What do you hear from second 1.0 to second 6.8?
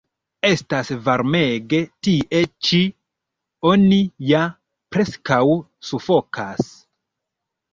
varmege tie ĉi; oni ja preskaŭ sufokas.